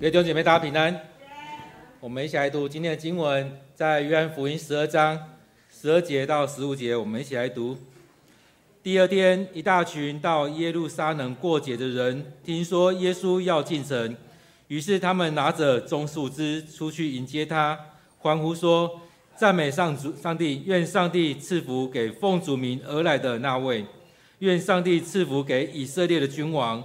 [0.00, 0.98] 各位弟兄姐妹，大家平安。
[2.00, 5.36] 我们一起来读今天的经文，在约翰福音十二章
[5.70, 7.76] 十二节到十五节，我们一起来读。
[8.82, 14.16] 第二天，一大群到耶路撒冷过节的人，听说耶稣要进城，
[14.68, 17.78] 于是他们拿着棕树枝出去迎接他，
[18.20, 19.02] 欢呼说
[19.36, 20.62] ：“赞美上主，上帝！
[20.64, 23.84] 愿上帝赐福给奉主名而来的那位，
[24.38, 26.82] 愿上帝赐福给以色列的君王。”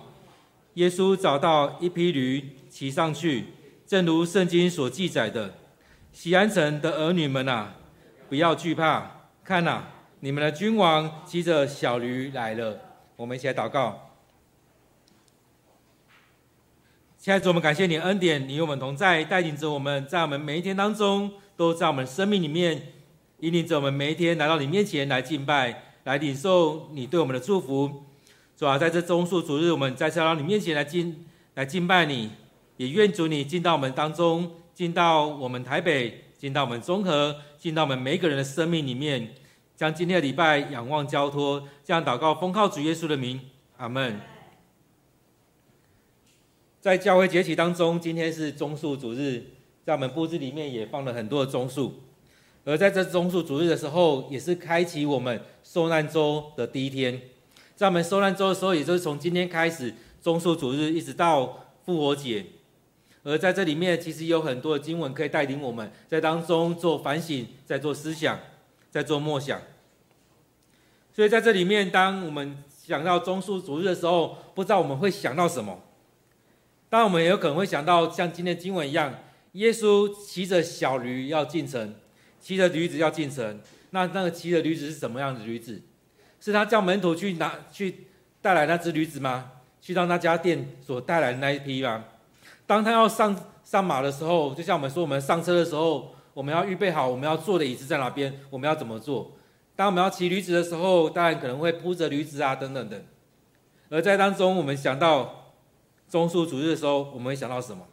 [0.76, 3.46] 耶稣找到一匹驴，骑上去，
[3.86, 5.56] 正如圣经所记载的
[6.12, 7.76] ：“西安城的儿女们啊，
[8.28, 9.88] 不要惧怕，看哪，
[10.20, 12.80] 你们的君王骑着小驴来了。”
[13.16, 14.12] 我们一起来祷告。
[17.18, 22.92] 亲爱的主，我们感谢你恩典，你与我们同在，带领着我们在我们每一天当中，都在我们生命里面
[23.40, 28.04] 引领着我们每一天来到你面前来敬拜，来领受你对我们的祝福。
[28.58, 32.30] 主啊，在这棕树主日，我们再次来到你面前来敬来敬拜你，
[32.78, 39.34] 也愿主你进到我们当中，进到我们台北，进到我们中和，进到我们每一个人的生命里面，
[39.76, 43.42] 将今天的礼拜仰望交托，这样祷告，封靠主耶稣的名，
[43.76, 44.22] 阿门。
[46.80, 49.44] 在教会节期当中，今天是棕树主日，
[49.84, 51.94] 在我们布置里面也放了很多的棕树，
[52.64, 57.22] 而在这棕树主日的时候，也是开启我们受难周的第一天。
[57.76, 62.46] 在我们受难周的时候，也就是从今天开始，棕树主日一直到复活节，
[63.24, 68.40] 而在这里面，其实有很多的经文可以带领我们在当中做反省，在做思想，
[68.90, 69.62] 在做默想。
[71.14, 75.82] 所以在这里面，当我们想到棕树主日的时候，不知道我们会想到什么？
[76.90, 79.14] 当，我们也有可能会想到像今天的经文一样，
[79.54, 81.94] 耶稣骑着小驴要进城，
[82.40, 83.60] 骑着驴子要进城。
[83.90, 85.82] 那那个骑着驴子是什么样的驴子？
[86.46, 88.06] 是他叫门徒去拿去
[88.40, 89.54] 带来那只驴子吗？
[89.82, 92.06] 去到那家店所带来的那一批吗？
[92.68, 99.32] 当他要上上马的时候，就像我们说，我们上车的时候，我们要预备好我们要坐的椅子在哪边，我们要怎么坐？
[99.76, 103.04] 当我们要骑驴子的时候，当然可能会铺着驴子啊，等等等。
[103.90, 105.56] 而在当中，我们想到
[106.08, 107.88] 棕树主日的时候，我们会想到什么？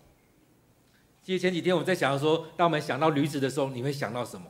[1.23, 4.47] 其实前几天我在想说，当我们想到驴子的时候，你会想到什么？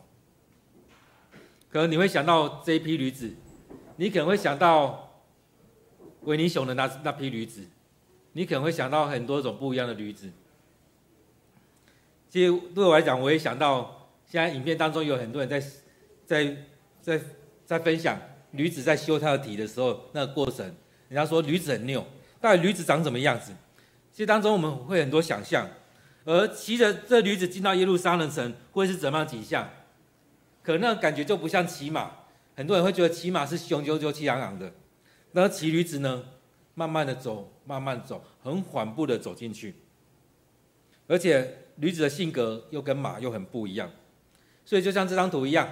[1.71, 3.37] 可能你会想到这一批驴子。
[3.97, 5.23] 你可能会想到
[6.23, 7.67] 维尼熊的那那匹驴子，
[8.33, 10.31] 你可能会想到很多种不一样的驴子。
[12.29, 15.61] 其实对我来讲，我也想到现在影片当中有很多人在
[16.25, 16.57] 在
[17.01, 17.21] 在
[17.67, 18.19] 在分享
[18.53, 20.65] 驴子在修它的蹄的时候那个过程。
[21.09, 22.03] 人家说驴子很拗，
[22.41, 23.53] 到底驴子长什么样子？
[24.13, 25.69] 其实当中我们会很多想象，
[26.25, 29.69] 而骑着这驴子进到耶路撒冷城会是怎么样景象？
[30.63, 32.11] 可能那感觉就不像骑马。
[32.55, 34.73] 很多人会觉得骑马是雄赳赳、气昂昂的，
[35.33, 36.25] 那骑驴子呢？
[36.75, 39.75] 慢慢的走，慢慢走，很缓步的走进去。
[41.07, 43.91] 而且驴子的性格又跟马又很不一样，
[44.65, 45.69] 所以就像这张图一样，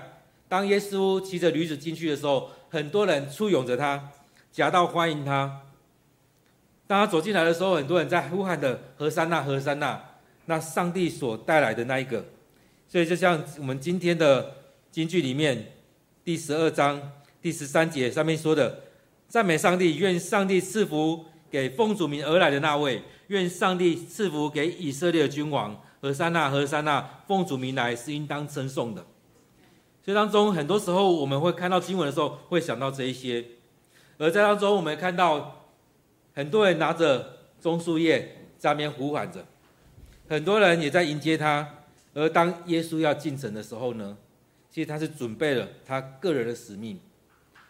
[0.47, 4.11] 当耶稣骑着驴子进去的时候，很多人簇拥着他，
[4.53, 5.63] 夹道欢迎他。
[6.87, 10.03] 当他走进来的时候，很多人在呼喊的“和散那，和散那”，
[10.45, 12.25] 那上帝所带来的那一个。
[12.89, 14.57] 所以就像我们今天的
[14.91, 15.80] 金句里面。
[16.31, 17.11] 第十二章
[17.43, 18.85] 第十三节上面说的
[19.27, 25.77] ：“赞美上帝，愿上帝赐福给奉主名而来的那位，愿上帝赐福给以色列的君王。
[26.01, 29.05] 和散那，和散那，奉主名来是应当称颂的。”
[30.05, 33.45] 所以当中很多时候我们会看到经文的时候，会想到这一些。
[34.17, 35.67] 而在当中，我们看到
[36.33, 39.45] 很多人拿着棕树叶在那边呼喊着，
[40.29, 41.69] 很多人也在迎接他。
[42.15, 44.17] 而当耶稣要进城的时候呢？
[44.71, 47.01] 其实他是准备了他个人的使命，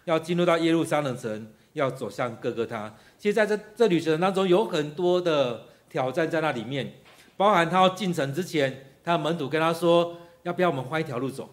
[0.04, 2.94] 要进入到耶路撒冷城，要走向各各他。
[3.18, 6.92] 其实在这这旅程当中，有很多的挑战在那里面，
[7.38, 11.48] 包含他要进城之前，他的门徒跟他说：“要不要我们换一条路走？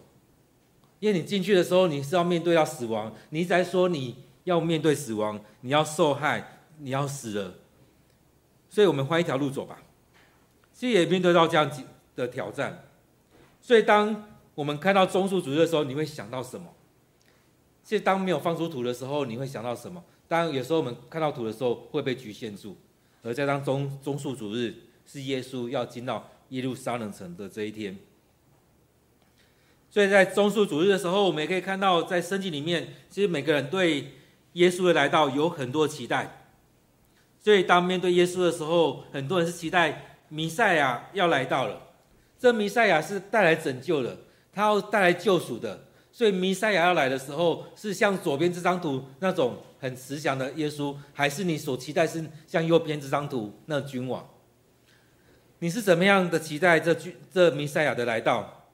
[1.00, 7.54] 因为你进去的时候，你是要面对到死亡，你一直在说你要面对死亡，你要受害，你要死了，
[8.68, 9.78] 所以我们换一条路走吧。”
[10.74, 11.82] 其实也面对到这样子
[12.14, 12.84] 的挑战，
[13.62, 14.27] 所以当。
[14.58, 16.66] 我们看到棕树主日的时候，你会想到什么？
[17.84, 20.02] 其实当没有放出图的时候，你会想到什么？
[20.26, 22.76] 当然，有时候我们看到图的时候会被局限住。
[23.22, 24.74] 而在当棕棕树主日
[25.06, 27.96] 是耶稣要进到耶路撒冷城的这一天，
[29.88, 34.14] 所以在棕树主日的时候，我们也可以看到，在圣经里面，其实每个人对
[34.54, 36.48] 耶稣的来到有很多期待。
[37.38, 41.80] 所以当面对耶稣的时候，很多人是期待弥赛亚要来到了。
[42.40, 44.18] 这弥赛亚是带来拯救的。
[44.58, 54.28] 他要带来救赎的，所以弥赛亚要来的时候，是像左边这张图那种很慈祥的耶稣，还是你所期待是像右边这张图那君王？
[55.60, 58.64] 你是怎么样的期待这句这弥赛亚的来到？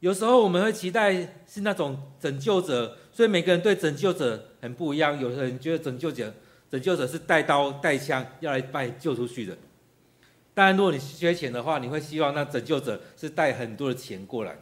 [0.00, 1.14] 有时候我们会期待
[1.46, 5.20] 是那种拯救者，所以每个人对拯救者很不一样。
[5.20, 6.34] 有的人觉得拯救者
[6.68, 9.56] 拯救者是带刀带枪要来把你救出去的。
[10.52, 14.58] 当然，如果你缺钱的话，你会希望那拯救者是带很多的钱过来。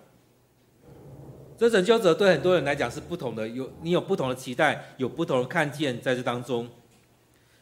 [1.61, 6.67] 这拯救者对很多人来讲是不同的，有你有不同的期待，有不同的看见在这当中。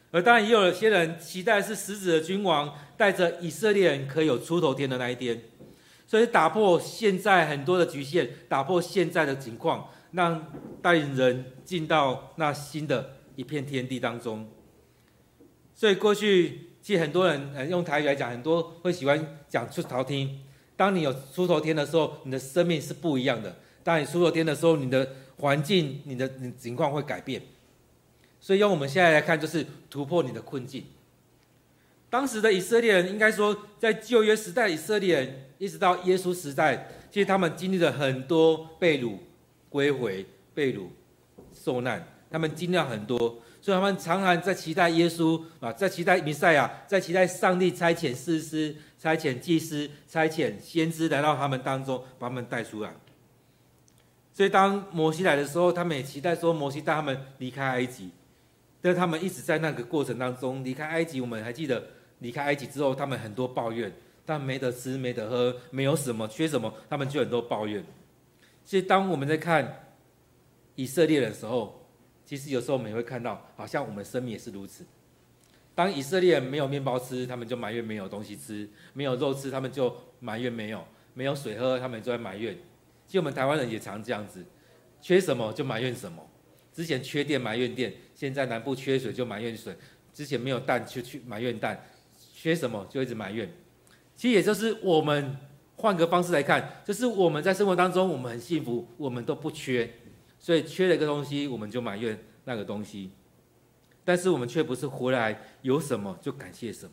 [0.09, 5.41] 而当然也有一些人期待是死者的君王带着以色列人可以有出头天的那一天，
[6.07, 10.47] 所以打破现在很多的局限，打破现在的情况，让
[10.81, 14.49] 带领人进到那新的一片天地当中。
[15.75, 20.39] 所以过去其实很多人用台语来讲，很多会喜欢讲出头天。
[20.77, 23.53] 当你有出头天的时候，你的生命是不一样的。
[23.89, 27.41] 当你出头天的时候，你的环境、你的你情况会改变。
[28.39, 30.85] 所以用我们现在来看，就是突破你的困境。
[32.07, 39.17] 当时的以色列人，应该说在旧约时代，以色列人一直到耶稣时代，其实他们经历了很多被掳、
[39.71, 40.83] 归回、被掳、
[41.51, 43.17] 受难，他们经历了很多，
[43.59, 52.93] 所以他们常常在期待耶稣啊，在期待弥赛亚，在期待上帝差遣士师、差遣祭司、差遣先知来到他们当中，把他们带出来。
[54.33, 58.11] 所以当摩西来的时候，他们也期待说摩西带他们离开埃及。
[58.81, 61.19] 但他们一直在那个过程当中离开埃及。
[61.19, 61.83] 我们还记得
[62.19, 63.91] 离开埃及之后，他们很多抱怨，
[64.25, 67.83] 但没得吃、没得喝，没有什么、缺什么，他们就很多抱怨。
[68.63, 69.91] 所以当我们在看
[70.75, 71.85] 以色列的时候，
[72.25, 74.85] 其实有时候我们也会看到，好像我们生命也是如此。
[75.75, 80.79] 当以色列人没有面包吃，他们就埋怨没有东西吃；没有肉吃，他们就埋怨没有；
[81.13, 82.57] 没有水喝，他们就在埋怨。
[83.09, 84.45] 其实我们台湾人也常这样子，
[85.01, 86.23] 缺什么就埋怨什么。
[86.71, 89.73] 之前缺电埋怨电，现在南部缺水就埋怨水；
[90.13, 91.83] 之前没有蛋就去埋怨蛋，
[92.35, 93.51] 缺什么就一直埋怨。
[94.15, 95.35] 其实也就是我们
[95.75, 99.91] 换个方式来看，就是我们在生活当中我们很幸福，我们都不缺，
[100.37, 102.15] 所以缺了一个东西我们就埋怨
[102.45, 103.09] 那个东西，
[104.05, 106.91] 但是我们却不是回来有什么就感谢什么。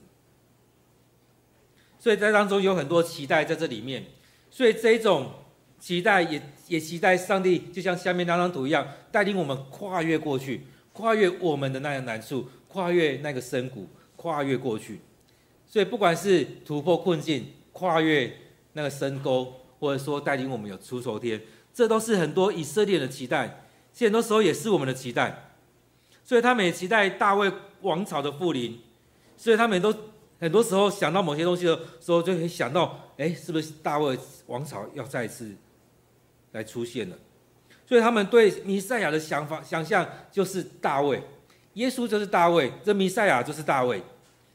[1.99, 4.07] 所以在当中有很多期待在这里面，
[4.51, 5.31] 所以这种。
[5.79, 10.63] 期待也也期待上帝，就像下面那张图一样，带领我们跨越过去，
[10.93, 15.01] 跨越我们的那个难处，跨越那个深谷，跨越过去。
[15.67, 18.33] 所以不管是突破困境，跨越
[18.73, 21.41] 那个深沟，或者说带领我们有出头天，
[21.75, 23.65] 这都是很多以色列的期待。
[23.93, 25.53] 其实很多时候也是我们的期待。
[26.25, 27.53] 所以他们也期待大卫
[27.83, 28.81] 王朝的复临。
[29.37, 29.95] 所以他们都
[30.41, 35.55] 很多时候想到某些东西的时候，就会想到，哎，是不是大卫王朝要再次？
[36.57, 37.17] 来出现了，
[37.87, 41.23] 所以他们对弥赛亚的想法、想象就是大卫，
[41.75, 44.03] 耶稣就是大卫，这弥赛亚就是大卫，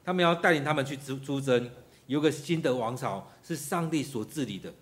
[0.04, 1.70] 他们要带领他们去出出征，
[2.08, 4.74] 有个新的王朝是上帝所治理的。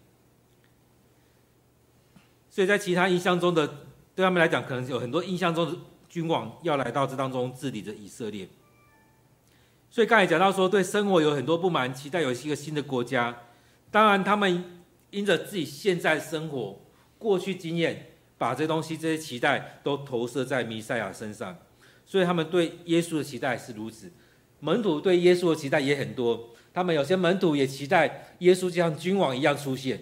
[2.50, 3.68] 所以在其他印象中的，
[4.16, 5.78] 对他们来讲，可能有很多印象中的
[6.08, 8.48] 君王要来到这当中治理着以色列。
[9.92, 13.38] 所以刚才讲到说，对生活有很多不满，期待有一个新的国家。
[13.92, 14.80] 当然，他们
[15.10, 16.80] 因着自己现在生活。
[17.20, 18.08] 过去经验，
[18.38, 21.56] 把这东西、这些期待都投射在弥赛亚身上，
[22.06, 24.10] 所以他们对耶稣的期待是如此。
[24.62, 30.00] 门徒对耶稣的期待也很多，他们有些门徒也期待耶稣就像君王一样出现，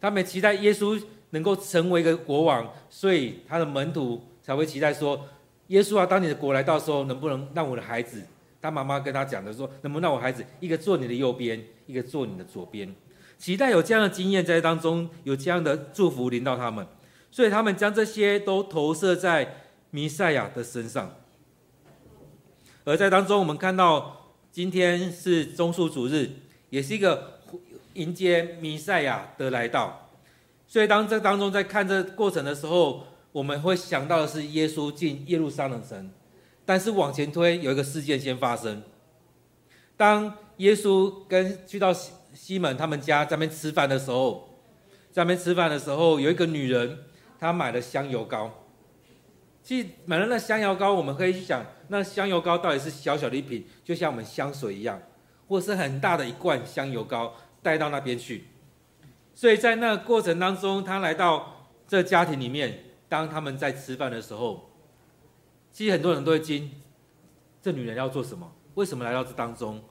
[0.00, 5.28] 他们期待耶稣能够成为一个国王，所以他的门徒才会期待说：
[5.68, 8.22] 耶稣啊，当你的国来到时候，能不能让我的孩子？
[8.62, 12.92] 他妈妈跟他讲的说：能不能让我孩子一个坐你的右边，一个坐你的左边？
[13.40, 16.86] 期待有这样的经验在当中，有这样的祝福临到他们，
[17.30, 21.16] 所以他们将这些都投射在弥赛亚的身上。
[22.84, 26.28] 而在当中，我们看到今天是中树主日，
[26.68, 27.40] 也是一个
[27.94, 30.10] 迎接弥赛亚的来到。
[30.68, 36.10] 所以当这当中在看这过程的时候，我们会想到的是耶稣进耶路撒冷城，
[36.66, 38.82] 但是往前推，有一个事件先发生。
[39.96, 41.90] 当耶稣跟去到。
[42.32, 44.58] 西门他们家在那边吃饭的时候，
[45.10, 46.98] 在那边吃饭的时候，有一个女人，
[47.38, 48.64] 她买了香油膏。
[49.62, 55.00] 其实买了那香油膏，我们可以去想，那香油膏到底是小小的一瓶，就像我们香水一样，
[55.48, 58.44] 或是很大的一罐香油膏带到那边去。
[59.34, 64.70] 所以在那过程当中，他来到这家庭里面，当他们在吃饭的时候，
[65.70, 66.70] 其实很多人都会惊，
[67.60, 68.50] 这女人要做什么？
[68.74, 69.82] 为什么来到这当中？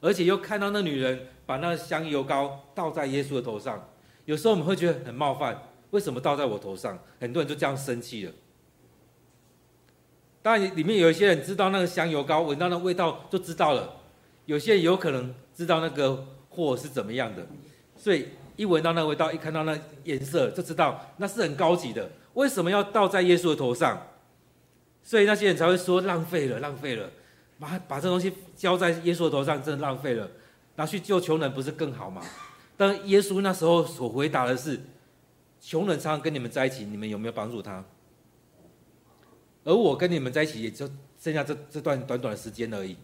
[0.00, 1.28] 而且又看到那女人。
[1.46, 3.88] 把那香油膏倒在耶稣的头上，
[4.24, 5.60] 有时候我们会觉得很冒犯，
[5.90, 6.98] 为什么倒在我头上？
[7.20, 8.32] 很多人就这样生气了。
[10.42, 13.96] 当然，里面有一些人知道那个香油膏，闻到那味道就知道了。
[14.46, 17.46] 有些人有可能知道那个货是怎么样的，
[17.96, 22.10] 所以一闻到那味道，一看到那颜色，就知道那是很高级的。
[22.34, 24.08] 为什么要倒在耶稣的头上？
[25.02, 27.10] 所以那些人才会说浪费了，浪费了，
[27.58, 30.30] 把把这东西浇在耶稣的头上，真的浪费了，
[30.76, 32.22] 拿去救穷人不是更好吗？
[32.76, 34.80] 但耶稣那时候所回答的是：
[35.60, 37.84] 穷人常常跟你们在一起，你们有没有帮助他？
[39.64, 42.96] 而我跟你们在一起，也就剩下这这段短短的时间而已。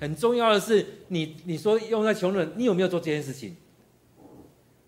[0.00, 3.56] 很重要的是，你你说用在穷人，你有没有做这件事情？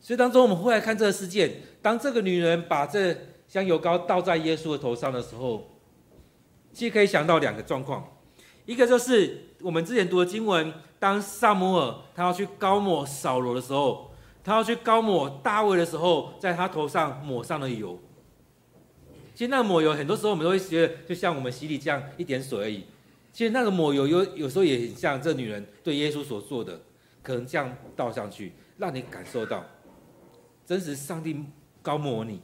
[0.01, 3.17] 所以当中我们会来看这个事件，当这个女人把这
[3.49, 5.71] 香油膏倒在耶稣的头上的时候，
[6.73, 8.17] 其实可以想到两个状况，
[8.67, 10.73] 一个就是我们之前读的经文，
[11.05, 14.11] 当撒母耳他要去膏抹扫罗的时候，
[14.43, 17.99] 他要去膏抹大卫的时候，在他头上抹上了油。
[19.35, 22.85] 其实那个抹油，很多时候我们都会觉得，就像我们洗礼这样一点水而已。
[23.35, 26.81] 其实那个抹油有有时候也很像这女人对耶稣所做的，
[27.23, 29.63] 可能这样倒上去，让你感受到
[30.65, 31.39] 真实上帝
[31.83, 32.41] 膏抹你。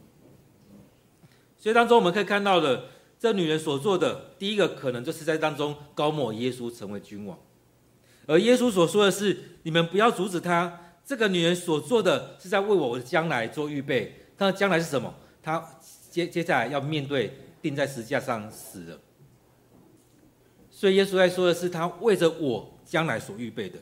[1.56, 2.88] 所以当中我们可以看到的，
[3.18, 7.38] 这女人所做的，第一个可能就是在当中膏抹耶稣成为君王，
[8.30, 10.80] 而耶稣所说的是：你们不要阻止他。
[11.04, 14.14] 这个女人所做的是在为我的将来做预备。
[14.38, 15.12] 她的将来是什么？
[15.42, 15.68] 她。
[16.10, 17.32] 接接下来要面对
[17.62, 18.98] 钉在十字架上死了，
[20.68, 23.78] 所以耶稣在说的是他为着我将来所预备的。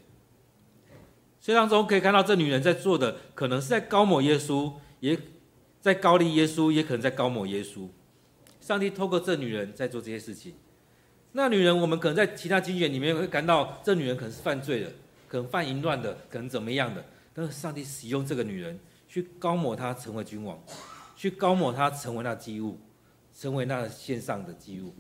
[1.40, 5.18] 所以当中可以看到这女人在做的，可能是在高抹耶稣，也
[5.80, 7.88] 在高立耶稣，也可能在高抹耶稣。
[8.60, 10.52] 上帝透过这女人在做这些事情。
[11.32, 14.92] 那女人，我们可能在其他经卷里面会看到，这女人可能是犯罪的，
[15.28, 17.04] 可能犯淫乱的，可能怎么样的。
[17.34, 20.58] 但是上帝使用这个女人去膏抹她成为君王。
[21.14, 22.78] 去膏抹她，成为那祭物，
[23.36, 24.94] 成为那献上的祭物。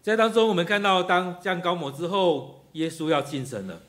[0.00, 3.80] 在当中，我们看到，当这样膏抹之后，耶稣要进城了。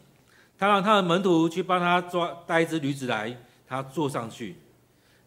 [0.58, 4.56] 他让他的门徒去帮他抓带一只驴子来，他坐上去。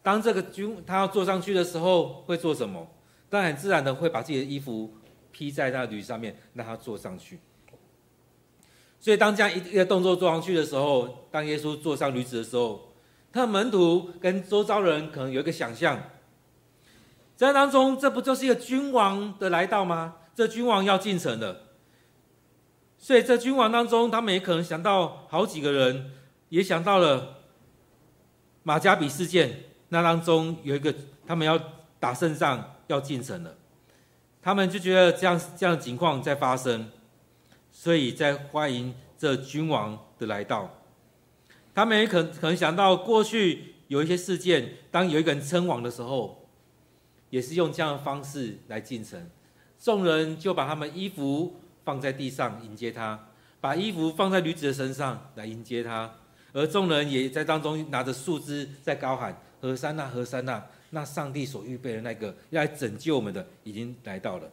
[0.02, 2.86] 当这个君他要坐上去的时候，会做什么？
[3.28, 4.94] 当然，自然的会把自己的衣服
[5.32, 7.40] 披在那驴上面，让他坐上去。
[8.98, 12.92] 所以，当这样一一个动作做上去的时候，当耶稣坐上驴子的时候，
[13.32, 16.00] 他的门徒跟周遭人可能有一个想象，
[17.36, 20.16] 在当中，这不就是一个君王的来到吗？
[20.34, 21.62] 这君王要进城了，
[22.98, 26.12] 所以这君王当中，他们也可能想到好几个人，
[26.48, 27.42] 也想到了
[28.62, 30.94] 马加比事件，那当中有一个
[31.26, 31.58] 他们要
[31.98, 33.56] 打胜仗要进城了，
[34.42, 36.90] 他们就觉得这样这样的情况在发生，
[37.72, 40.70] 所以在欢迎这君王的来到。
[41.74, 46.48] 他们也可可能想到过去有一些事件，当有一个人称王的时候，
[47.30, 49.28] 也是用这样的方式来进城，
[49.78, 53.28] 众人就把他们衣服放在地上迎接他，
[53.60, 56.14] 把衣服放在驴子的身上来迎接他，
[56.52, 60.64] 而众人也在当中拿着树枝在高喊：“何珊那，何珊那！
[60.90, 64.50] 那上帝所预备的那个要来拯救我们的已经来到了。”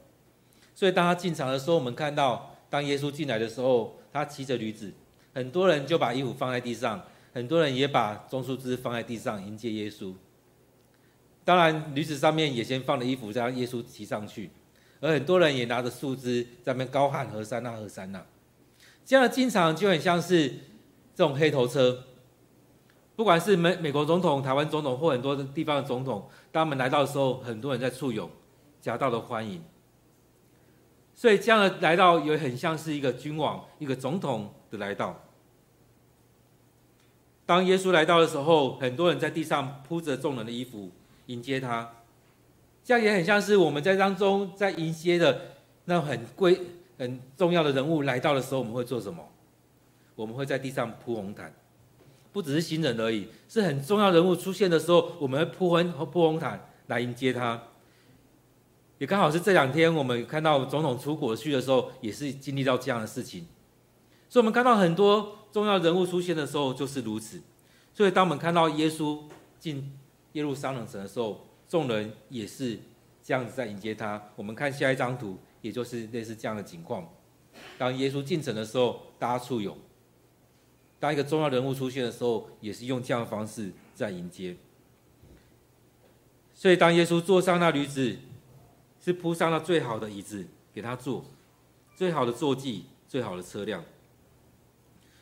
[0.75, 4.91] 所以当他进场的时候，我们看到当耶稣进来的时候，他骑着驴子，
[5.33, 7.03] 很多人就把衣服放在地上。
[7.35, 10.13] 很多人也把棕树枝放在地上迎接耶稣，
[11.43, 14.51] 当然驴子上面也先放了衣服，再让耶稣骑上去，
[15.01, 18.23] 而很多人也拿着树枝在那边高喊“何珊那，何珊那”，
[19.03, 20.47] 这样的进场就很像是
[21.15, 22.03] 这种黑头车，
[23.23, 28.29] 不管是美美国总统、台湾总统或很多地方的总统，当他们来到的时候，很多人在簇拥，
[28.81, 29.63] 夹道的欢迎，
[31.15, 35.17] 所以这样的来到也很像是一个君王、一个总统的来到。
[37.45, 40.91] 当耶稣来到的时候，很多人在地上铺着众人的衣服
[41.27, 41.89] 迎接他，
[42.83, 45.39] 这样也很像是我们在当中在迎接的
[45.85, 46.59] 那很贵、
[46.97, 49.25] 很重要的人物来到的时候，我们会做什么？
[50.13, 51.53] 我们会在地上铺红毯，
[52.33, 57.63] 不只是新人而已，是很重要人物出现的时候，我们会铺红铺红毯来迎接他。
[58.97, 63.47] 也刚好是这两天，我们看到总统出国去的时候，也是经历到这样的事情，
[64.27, 65.37] 所以我们看到很多。
[65.53, 67.39] 重要人物出现的时候就是如此，
[67.93, 69.19] 所以当我们看到耶稣
[69.59, 69.95] 进
[70.31, 72.79] 耶路撒冷城的时候，众人也是
[73.23, 74.19] 这样子在迎接他。
[74.35, 77.07] 我们看下一张图，也就是类似这样的情况。
[77.77, 79.75] 当耶稣进城的时候，大家簇拥；
[81.03, 84.55] 当一个重要人物出现的时候，也是用这样的方式在迎接。
[86.53, 88.17] 所以当耶稣坐上那驴子，
[89.01, 91.25] 是铺上了最好的椅子给他坐，
[91.93, 93.83] 最好的坐骑，最好的车辆。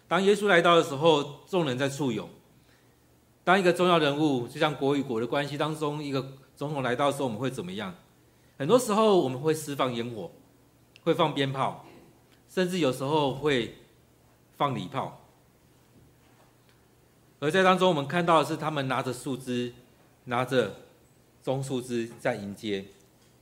[0.07, 2.29] 当耶稣来到的时候，众人在簇拥。
[3.43, 7.95] 当一个重要人物，就像国与国的关系当中，一个总统来到的时候，我们会怎么样？
[8.55, 10.29] 很多时候我们会释放烟火，
[11.03, 11.83] 会放鞭炮，
[12.47, 13.77] 甚至有时候会
[14.55, 15.17] 放礼炮。
[17.41, 19.73] 而在当中，我们看到的是他们拿着树枝，
[20.25, 20.75] 拿着
[21.41, 22.85] 棕树枝在迎接。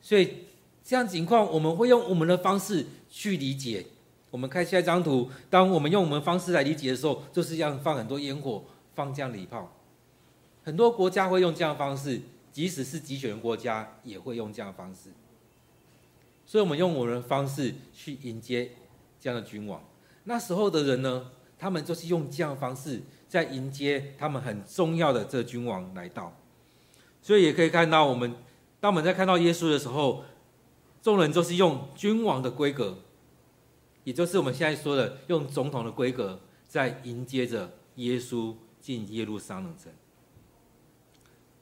[0.01, 0.45] 所以
[0.81, 3.85] 这样情况，我们会用我们的方式去理解。
[4.31, 8.63] 我们看下一张图，当我们用我们方式来理解的时候，就是这样放很多烟火，
[8.95, 9.69] 放这样礼炮。
[10.63, 12.21] 很多国家会用这样的方式，
[12.53, 15.09] 即使是极权国家也会用这样的方式。
[16.45, 18.71] 所以，我们用我们的方式去迎接
[19.19, 19.83] 这样的君王。
[20.23, 23.01] 那时候的人呢，他们就是用这样的方式。
[23.29, 26.35] 在迎接他们很重要的这君王来到，
[27.21, 28.35] 所以也可以看到，我们
[28.79, 30.23] 当我们在看到耶稣的时候，
[30.99, 32.97] 众人就是用君王的规格，
[34.03, 39.91] 也就是我们现在说的用总统的规格，在迎接着耶稣进耶路撒冷城。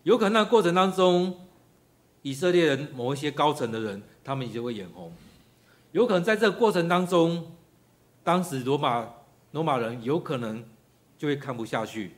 [0.03, 1.47] 有可能那过程当中，
[2.21, 5.11] 以色列人某一些高层的人，他们也会眼红；
[5.91, 7.57] 有可能在这个过程当中，
[8.23, 9.09] 当时罗马
[9.51, 10.63] 罗马人有可能。
[11.17, 12.15] 就会看不下去，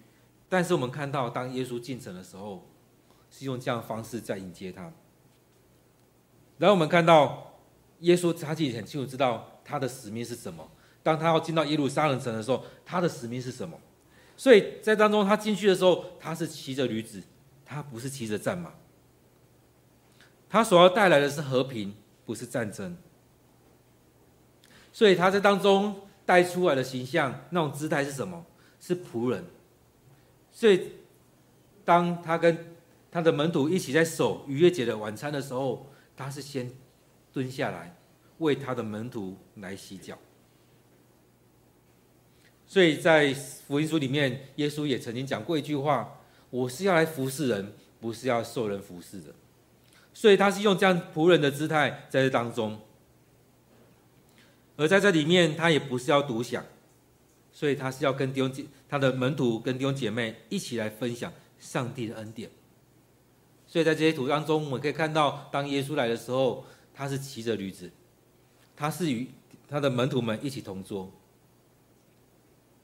[0.47, 2.67] 但是我们看到，当耶稣进城的时候，
[3.29, 4.91] 是用这样的方式在迎接他。
[6.57, 7.53] 然后我们看到，
[7.99, 10.69] 耶稣他自己很清楚知道他的使命是什么。
[11.01, 13.79] 当他要进到耶路撒冷城的时候，他的使命是什么？
[14.35, 17.23] 所以在当中他进去的时候，他是骑着驴子，
[17.65, 18.73] 他不是骑着战马。
[20.49, 22.97] 他所要带来的是和平，不是战争。
[24.91, 28.45] 所以他在当中带出来的形象，那种姿态是什么？
[28.79, 29.43] 是仆人，
[30.51, 30.91] 所以
[31.83, 32.75] 当他跟
[33.11, 36.71] 他的门徒一起在守逾越节的晚餐的时候，他是先
[37.33, 37.95] 蹲下来
[38.37, 40.17] 为他的门徒来洗脚。
[42.65, 46.19] 所以在福音书里面，耶稣也曾经讲过一句话
[46.51, 49.33] ：“我是要来服侍人，不是要受人服侍的。”
[50.13, 52.79] 所以他是用这样仆人的姿态在这当中，
[54.77, 56.63] 而在这里面，他也不是要独享。
[57.59, 62.49] 所以他是要跟弟兄姐，他的门徒跟弟兄姐妹一起来分享上帝的恩典。
[63.67, 67.91] 所以在这些图当中，我们可以看到，当耶稣来的时候，他是骑着驴子，
[68.77, 69.29] 他是与
[69.67, 71.11] 他的门徒们一起同桌，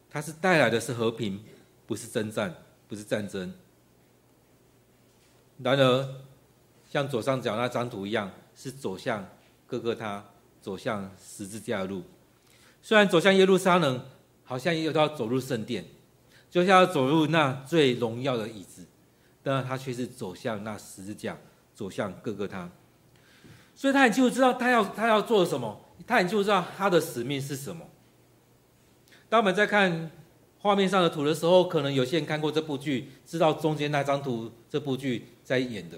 [0.09, 1.41] 他是带来的是和平，
[1.87, 2.53] 不是征战，
[2.89, 3.53] 不是战争。
[5.59, 6.15] 然而，
[6.91, 9.25] 像左上角那张图一样，是走向
[9.65, 10.25] 各各他，
[10.61, 12.03] 走向十字架的路。
[12.81, 14.05] 虽然走向耶路撒冷。
[14.45, 15.83] 好像也都要走入圣殿，
[16.49, 18.85] 就像要走入那最荣耀的椅子，
[19.41, 21.35] 但他却是走向那十字架，
[21.73, 22.69] 走向各个他。
[23.75, 27.85] 所以他很清楚知道他要他要做什么，他很清楚知道他的使命是什么。
[29.27, 30.11] 当我们在看
[30.59, 35.97] 画面上的图的时候，可能有些人看过这部剧，知道中间那张图这部剧在演的。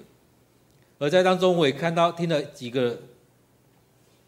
[0.99, 2.99] 而在当中，我也看到听了几个。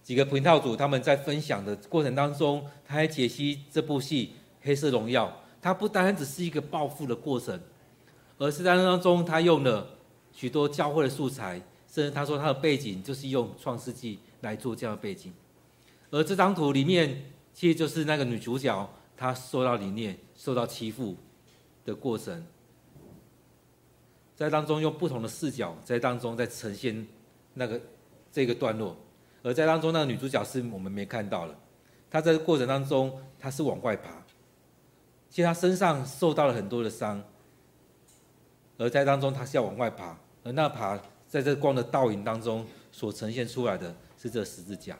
[0.09, 4.33] 几个频道主他们在分享的过程当中，他还解析这部戏
[4.65, 5.27] 《黑色荣耀》，
[5.61, 7.61] 它不单单只是一个暴富的过程，
[8.39, 9.87] 而是在当中他用了
[10.33, 15.31] 许多教会的素材，甚至他说他的背景就是用《创世纪》来做这样的背景。
[16.09, 21.15] 而这张图里面，其实就是那个女主角她受到凌虐、受到欺负
[21.85, 22.43] 的过程，
[24.35, 27.07] 在当中用不同的视角在当中在呈现
[27.53, 27.79] 那个
[28.31, 28.97] 这个段落。
[29.41, 31.55] 而在当中，那个女主角是我们没看到了。
[32.11, 34.09] 她在这过程当中，她是往外爬，
[35.29, 37.23] 其实她身上受到了很多的伤。
[38.77, 44.97] 而在当中，她是要往外爬，而那爬在这光的倒影当中所呈现出来的是这十字架。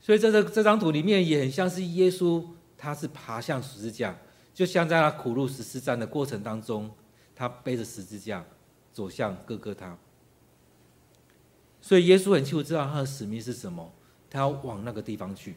[0.00, 2.44] 所以在这这张图里面也很像是耶稣，
[2.76, 4.16] 他是爬向十字架，
[4.54, 6.90] 就像在他苦路十字架的过程当中，
[7.34, 8.44] 他背着十字架
[8.92, 9.96] 走向哥哥他。
[11.82, 13.90] 所以耶稣很清楚知道他的使命是什么，
[14.28, 15.56] 他要往那个地方去。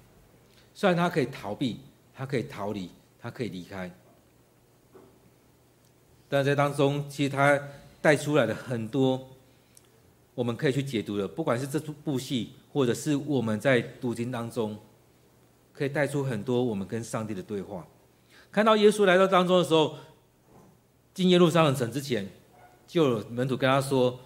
[0.73, 1.79] 虽然他可以逃避，
[2.15, 3.91] 他可以逃离，他可以离开，
[6.29, 7.59] 但在当中，其实他
[8.01, 9.29] 带出来的很多，
[10.33, 11.27] 我们可以去解读的。
[11.27, 14.79] 不管是这部戏，或者是我们在读经当中，
[15.73, 17.85] 可以带出很多我们跟上帝的对话。
[18.51, 19.97] 看到耶稣来到当中的时候，
[21.13, 22.27] 进耶路撒冷城之前，
[22.87, 24.17] 就有门徒跟他说。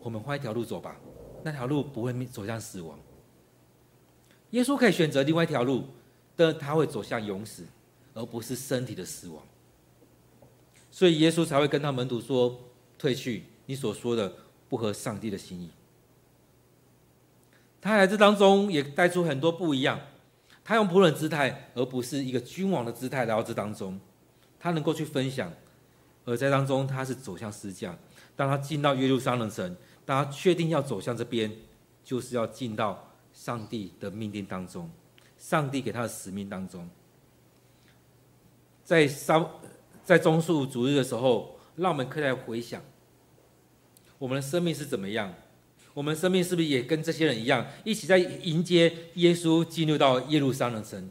[0.00, 0.96] 我们换一条路走吧，
[1.42, 2.98] 那条路不会走向死亡。
[4.50, 5.84] 耶稣可以选择另外一条路，
[6.34, 7.64] 但他会走向永死，
[8.14, 9.42] 而不是身体的死亡。
[10.90, 12.58] 所以耶稣才会跟他门徒说
[12.96, 14.32] ：“退去，你所说的
[14.68, 15.70] 不合上帝的心意。”
[17.80, 20.00] 他来这当中也带出很多不一样。
[20.64, 24.00] 他用仆人姿态，而不是一个君王的姿态来到这当中。
[24.58, 25.52] 他能够去分享，
[26.24, 27.96] 而在当中他是走向十字架。
[28.38, 29.76] 当他进到耶路撒冷城。
[30.06, 31.52] 当他确定要走向这边，
[32.02, 34.88] 就是要进到上帝的命令当中，
[35.36, 36.88] 上帝给他的使命当中。
[38.82, 39.44] 在三
[40.02, 42.80] 在棕树主日的时候，让我们可以来回想，
[44.18, 45.34] 我们的生命是怎么样？
[45.92, 51.10] 我们生命是不是也跟这些人一样，一起在迎接耶稣进入到耶路撒冷城？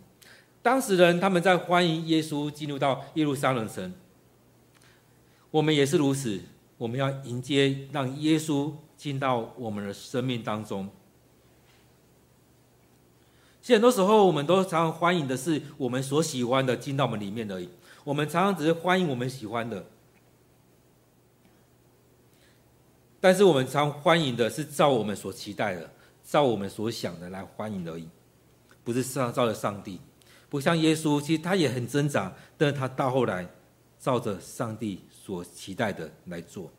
[0.63, 3.93] 当时人他们在欢迎耶稣进入到耶路撒冷城，
[5.51, 6.41] 我们也是如此。
[6.77, 10.89] 我们要迎接，让耶稣进到我们的生命当中。
[13.61, 17.67] 其实很多时候，我们都常常欢迎的是我们所喜欢的进到我们里面而已。
[18.03, 19.85] 我们常常只是欢迎我们喜欢的，
[23.19, 25.91] 但是我们常欢迎的是照我们所期待的、
[26.23, 28.07] 照我们所想的来欢迎而已，
[28.83, 29.99] 不是上照着上帝。
[30.47, 33.45] 不像耶稣，其实他也很挣扎，但是他到后来
[33.99, 35.01] 照着上帝。
[35.27, 36.71] 所期待的来做，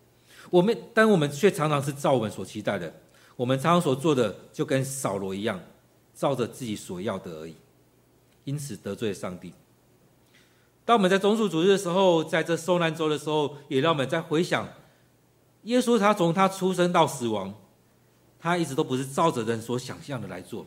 [0.49, 2.91] 我们但我们却常常是照我们所期待的，
[3.37, 5.61] 我们常常所做的就跟扫罗一样，
[6.15, 7.55] 照着自己所要的而已，
[8.45, 9.53] 因此得罪上帝。
[10.87, 14.67] 当我们在棕树主日的时候，在这受难周的时候，也让我们在回想，
[15.65, 17.55] 耶稣他从他出生到死亡，
[18.39, 20.65] 他一直都不是照着人所想象的来做，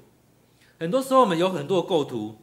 [0.80, 2.36] 很多时候我们有很多的构图。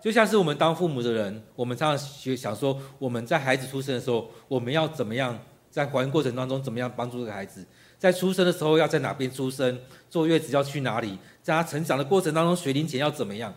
[0.00, 5.38] 就像是我们当父母的人，我们常常学想说，我们在孩子出生的时候，我们要怎么样
[5.70, 7.66] 在怀孕过程当中怎么样帮助这个孩子，
[7.98, 13.52] 在出生的时候要在哪边出生，坐月子要去哪里，在他成长的过程当中学龄前要怎么样，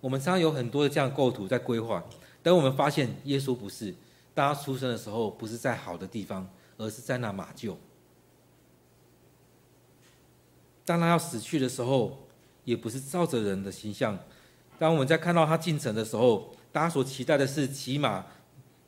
[0.00, 2.04] 我们常常有很多的这样构图在规划。
[2.42, 3.94] 等我们发现耶稣不是，
[4.34, 7.76] 当他出生的时候不是在好的地方，而是在那马厩。
[10.84, 12.26] 当他要死去的时候，
[12.64, 14.18] 也不是照着人的形象。
[14.78, 18.24] 当我们在看到他进城的时候，大家所期待的是骑马、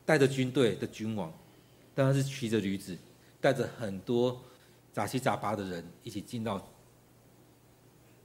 [0.05, 1.31] 带着军队的君王，
[1.95, 2.97] 当然是骑着驴子，
[3.39, 4.39] 带着很多
[4.91, 6.61] 杂七杂八的人一起进到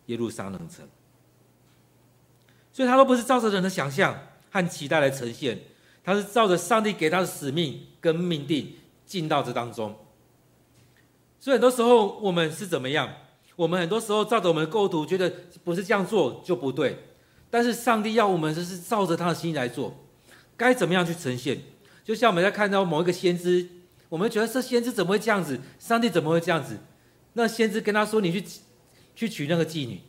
[0.07, 0.87] 耶路撒冷城。
[2.73, 4.19] 所以，他都不是照着人的想象
[4.51, 5.59] 和期待来呈现，
[6.03, 8.75] 他是照着上帝给他的使命跟命定
[9.07, 9.95] 进到这当中。
[11.39, 13.13] 所以，很多时候我们是怎么样？
[13.55, 15.31] 我们很多时候照着我们的构图，觉得
[15.63, 16.99] 不是这样做就不对。
[17.53, 19.95] 但是上帝要我们就是照着他的心意来做，
[20.57, 21.61] 该怎么样去呈现？
[22.03, 23.69] 就像我们在看到某一个先知，
[24.09, 25.61] 我们觉得这先知怎么会这样子？
[25.79, 26.79] 上帝怎么会这样子？
[27.35, 28.43] 那先知跟他说：“你去
[29.15, 30.01] 去娶那个妓女。”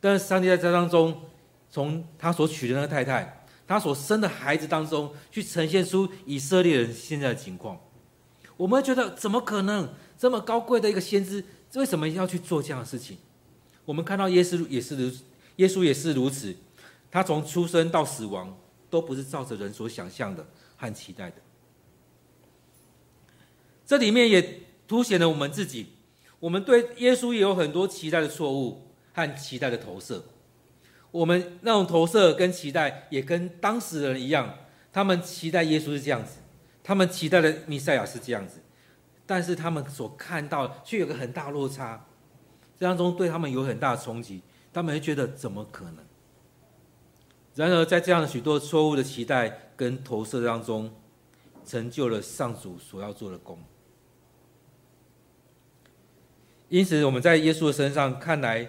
[0.00, 1.22] 但是上帝在这当中，
[1.70, 7.80] 从他所娶的那个太太，他所生的孩子当中，去呈现出以色列人现在的情况。
[8.58, 9.88] 我们觉得怎么可能？
[10.18, 11.42] 这么高贵的一个先知，
[11.76, 13.16] 为什么要去做这样的事情？
[13.86, 15.10] 我们看到耶稣也是如。
[15.60, 16.56] 耶稣也是如此，
[17.10, 21.36] 他从出生到死亡都不是照着人所想象的和期待的。
[23.84, 25.88] 这里面也凸显了我们自己，
[26.38, 30.24] 我们对耶稣也有很多期待的错误和期待的投射。
[31.10, 34.54] 我们那种投射跟期待也跟当时人一样，
[34.90, 36.38] 他们期待耶稣是这样子，
[36.82, 38.60] 他们期待的弥赛亚是这样子，
[39.26, 42.06] 但是他们所看到却有个很大落差，
[42.78, 44.40] 这当中对他们有很大的冲击。
[44.72, 46.04] 他们会觉得怎么可能？
[47.54, 50.94] 然而，在这样的许多错误的期待跟投射当中，
[51.66, 53.58] 成就了上主所要做的工。
[56.68, 58.68] 因此，我们在耶稣的身上看来，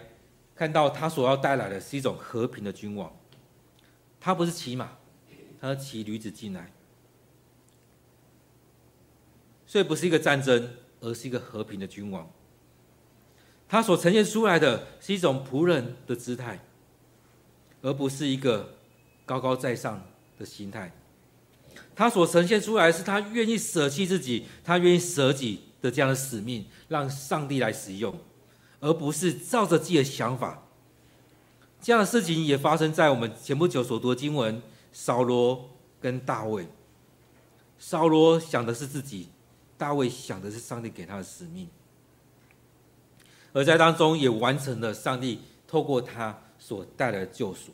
[0.56, 3.16] 看到他所要带来的是一种和平的君王。
[4.20, 4.98] 他不是骑马，
[5.60, 6.72] 他是骑驴子进来，
[9.68, 12.30] 所以不是一个战争，而是一个和平的君王。
[13.72, 16.60] 他所呈现出来的是一种仆人的姿态，
[17.82, 18.74] 而不是一个
[19.26, 20.06] 高高在上
[20.38, 20.92] 的心态。
[21.96, 28.14] 他所呈现出来是他愿意舍弃自己，他愿意舍己的这样的使命，让上帝来使用，
[28.82, 30.68] 而不是照着自己的想法。
[31.80, 35.70] 这样的事情也发生在我们前不久所读的经文：扫罗
[36.02, 36.68] 跟大卫。
[37.80, 39.30] 扫罗想的是自己，
[39.78, 41.70] 大卫想的是上帝给他的使命。
[43.54, 47.72] 而在当中也完成了上帝透过他所带来的救赎。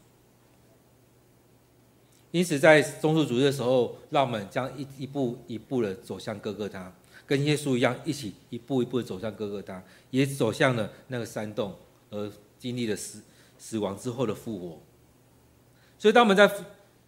[2.32, 6.94] 因此，在棕树主日的时候，让我们将一一步一步的走向各各他，
[7.26, 11.74] 跟耶稣一样，一起一步一步的走向各各他，也走向了那个山洞，
[12.10, 13.24] 而经历了死
[13.58, 14.80] 死亡之后的复活。
[15.98, 16.52] 所以，当我们在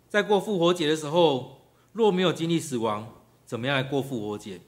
[0.08, 1.58] 在过复活节的时候，
[1.91, 3.13] 若没有经历死亡，
[3.45, 4.62] 怎么样来过复活节？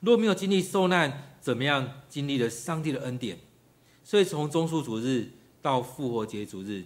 [0.00, 3.38] 若没有经历受难，怎么样经历了上帝的恩典？
[4.02, 5.30] 所以从棕树主日
[5.62, 6.82] 到复活节主日，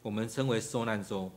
[0.00, 1.30] 我们称为受难周，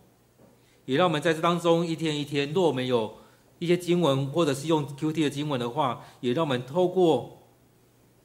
[0.85, 2.53] 也让我们在这当中一天一天。
[2.53, 3.17] 若我们有
[3.59, 7.39] 一些经文，或者是用 QT 的经文的话，也让我们透过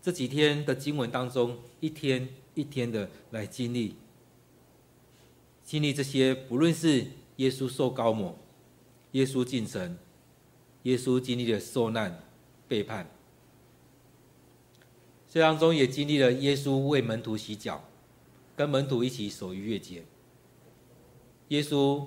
[0.01, 3.96] 这几天的经文当中，一天一天的来经历
[5.64, 7.05] 经历这些，不论是
[7.38, 8.38] 耶稣受高抹，
[9.11, 9.98] 耶稣进城，
[10.85, 12.22] 耶稣经历了受难、
[12.68, 13.11] 背叛，
[15.29, 17.85] 这当中也经历了耶稣为门徒洗脚，
[18.57, 20.03] 跟门徒一起守逾越节。
[21.49, 22.07] 耶稣，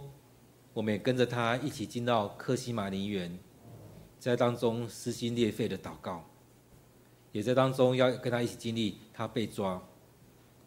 [0.73, 3.37] 我们也跟着他一起进到克西马尼园，
[4.19, 6.23] 在当中撕心裂肺的祷告，
[7.31, 9.81] 也在当中要跟他一起经历他被抓、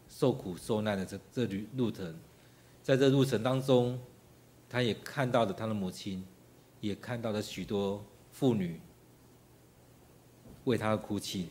[0.07, 2.17] 受苦受难的这这旅路程，
[2.81, 3.99] 在这路程当中，
[4.69, 6.25] 他也看到了他的母亲，
[6.79, 8.79] 也看到了许多妇女
[10.63, 11.47] 为他哭泣，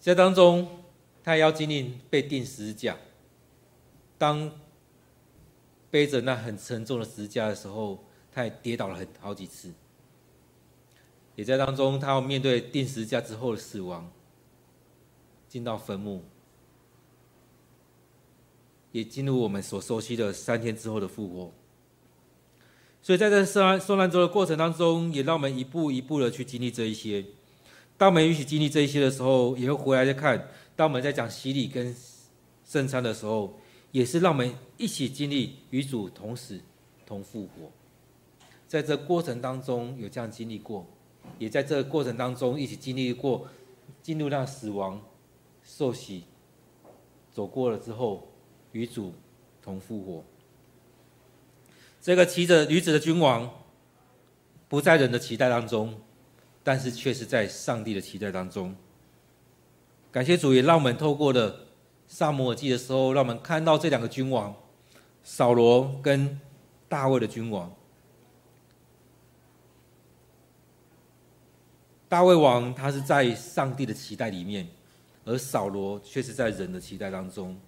[0.00, 0.84] 在当中，
[1.22, 2.96] 他也要经历被钉十字架，
[4.16, 4.50] 当。
[5.90, 9.72] 背着那很沉重的十字架的时候，他也跌倒了很好几次，
[11.34, 14.12] 也在当中，他要面对钉十字架之后的死亡，
[15.48, 16.22] 进到坟墓，
[18.92, 21.54] 也进入我们所熟悉的三天之后的复活。
[23.00, 27.24] 所以在这受难受难周的过程当中，也让我们一步一步的去经历这一些。
[27.98, 30.48] 当我们一起经历这一些的时候，也会回来再看。
[30.74, 31.94] 当我们在讲洗礼跟
[32.64, 33.58] 圣餐的时候。
[33.90, 36.60] 也是让我们一起经历与主同死、
[37.06, 37.72] 同复活，
[38.66, 40.86] 在这过程当中有这样经历过，
[41.38, 43.48] 也在这个过程当中一起经历过
[44.02, 45.00] 进入那死亡、
[45.64, 46.24] 受洗、
[47.32, 48.28] 走过了之后
[48.72, 49.14] 与主
[49.62, 50.22] 同复活。
[52.02, 53.50] 这个骑着驴子的君王
[54.68, 55.98] 不在人的期待当中，
[56.68, 58.76] 但是却是在上帝的期待当中。
[60.12, 61.60] 感谢主，也让我们透过了。
[62.06, 64.54] 撒母耳记的时候，让我们看到这两个君王，
[65.22, 66.38] 扫罗跟
[66.86, 67.74] 大卫的君王。
[72.06, 74.68] 大卫王他是在上帝的期待里面，
[75.24, 77.58] 而扫罗却是在人的期待当中。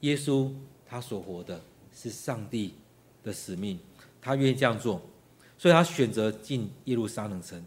[0.00, 0.52] 耶稣
[0.84, 1.60] 他所活的
[1.94, 2.74] 是上帝
[3.22, 3.78] 的使命，
[4.20, 5.00] 他愿意这样做，
[5.56, 7.64] 所以他选择进耶路撒冷城，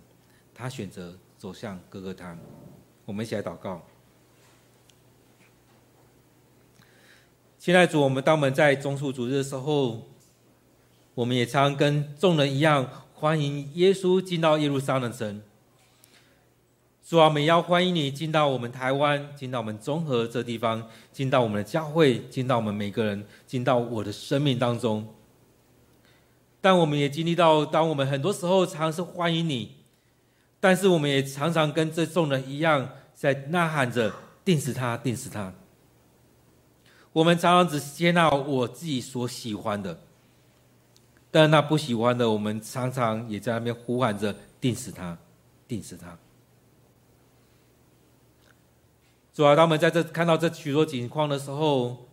[0.60, 2.38] 他选择走向各各他。
[3.06, 3.82] 我们一起来祷告。
[7.58, 10.06] 现在主，我们当我们在中树主日的时候，
[11.14, 15.42] 我们也常跟众人一样欢迎耶稣进到耶路撒冷城。
[17.08, 25.08] 主啊，我们要欢迎你进到我们台湾，进到我们中和这地方，进到我们的教会，进到我们每个人，进到我的生命当中。
[26.60, 29.78] 但我们也经历到，当我们很多时候常常是欢迎你，
[30.60, 34.12] 但是我们也常常跟这众人一样，在呐喊着
[34.44, 35.54] “钉死他，钉死他”。
[37.14, 40.00] 我们常常只接纳我自己所喜欢的，
[41.32, 45.18] 但那不喜欢的，我们常常也在那边呼喊着“钉死他，
[45.68, 46.18] 钉死他”。
[49.34, 52.06] 主啊，当我们在这看到这许多情况的时候，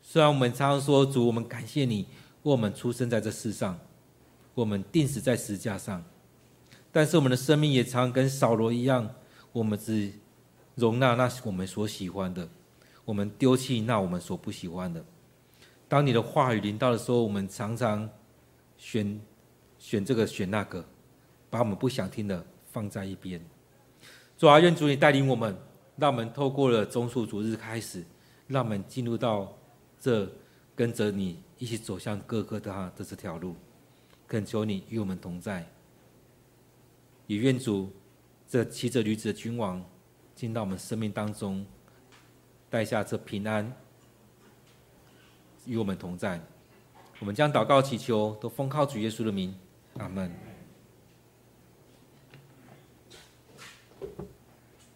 [0.00, 2.06] 虽然我们常常说主，我们感谢你，
[2.42, 3.78] 为我们出生在这世上，
[4.54, 6.02] 我们钉死在十字架上，
[6.94, 9.12] 但是我们的生命也常跟扫罗一样，
[9.50, 10.12] 我们只
[10.76, 12.48] 容纳那我们所喜欢的。
[13.04, 15.04] 我们丢弃那我们所不喜欢的。
[15.88, 18.08] 当你的话语临到的时候，我们常常
[18.78, 19.20] 选
[19.76, 20.84] 选这个选那个，
[21.50, 23.44] 把我们不想听的放在一边。
[24.38, 25.52] 主啊，愿主你带领我们，
[25.96, 28.04] 让我们透过了棕树主日开始，
[28.46, 29.52] 让我们进入到
[30.00, 30.30] 这
[30.76, 33.56] 跟着你一起走向各各他的这条路。
[34.28, 35.68] 恳求你与我们同在，
[37.26, 37.92] 也愿主
[38.48, 39.84] 这骑着驴子的君王
[40.34, 41.64] 进到我们生命当中。
[42.70, 43.72] 带下这平安，
[45.64, 46.40] 与我们同在。
[47.20, 49.54] 我们将祷告祈求，都奉靠主耶稣的名，
[49.98, 50.53] 阿门。